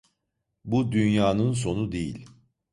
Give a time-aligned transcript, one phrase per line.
[0.65, 2.27] Bu dünyanın sonu değil.